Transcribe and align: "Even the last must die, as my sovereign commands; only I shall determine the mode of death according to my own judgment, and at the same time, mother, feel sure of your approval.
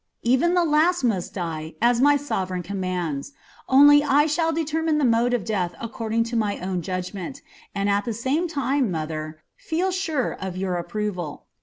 "Even 0.23 0.55
the 0.55 0.65
last 0.65 1.03
must 1.03 1.35
die, 1.35 1.75
as 1.79 2.01
my 2.01 2.17
sovereign 2.17 2.63
commands; 2.63 3.33
only 3.69 4.03
I 4.03 4.25
shall 4.25 4.51
determine 4.51 4.97
the 4.97 5.05
mode 5.05 5.31
of 5.31 5.45
death 5.45 5.75
according 5.79 6.23
to 6.23 6.35
my 6.35 6.57
own 6.57 6.81
judgment, 6.81 7.43
and 7.75 7.87
at 7.87 8.05
the 8.05 8.11
same 8.15 8.47
time, 8.47 8.89
mother, 8.89 9.43
feel 9.55 9.91
sure 9.91 10.31
of 10.33 10.57
your 10.57 10.75
approval. 10.77 11.45